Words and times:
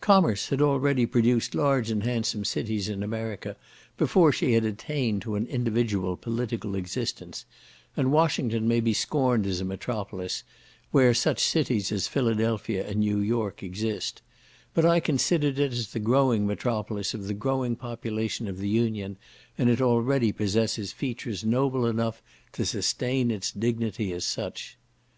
Commerce 0.00 0.48
had 0.48 0.62
already 0.62 1.04
produced 1.04 1.54
large 1.54 1.90
and 1.90 2.02
handsome 2.02 2.42
cities 2.42 2.88
in 2.88 3.02
America 3.02 3.54
before 3.98 4.32
she 4.32 4.54
had 4.54 4.64
attained 4.64 5.20
to 5.20 5.34
an 5.34 5.46
individual 5.46 6.16
political 6.16 6.74
existence, 6.74 7.44
and 7.94 8.10
Washington 8.10 8.66
may 8.66 8.80
be 8.80 8.94
scorned 8.94 9.46
as 9.46 9.60
a 9.60 9.66
metropolis, 9.66 10.42
where 10.90 11.12
such 11.12 11.44
cities 11.44 11.92
as 11.92 12.08
Philadelphia 12.08 12.88
and 12.88 13.00
New 13.00 13.18
York 13.18 13.62
exist; 13.62 14.22
but 14.72 14.86
I 14.86 15.00
considered 15.00 15.58
it 15.58 15.74
as 15.74 15.88
the 15.92 15.98
growing 16.00 16.46
metropolis 16.46 17.12
of 17.12 17.24
the 17.26 17.34
growing 17.34 17.76
population 17.76 18.48
of 18.48 18.56
the 18.60 18.70
Union, 18.70 19.18
and 19.58 19.68
it 19.68 19.82
already 19.82 20.32
possesses 20.32 20.92
features 20.94 21.44
noble 21.44 21.84
enough 21.84 22.22
to 22.54 22.64
sustain 22.64 23.30
its 23.30 23.52
dignity 23.52 24.14
as 24.14 24.24
such. 24.24 24.78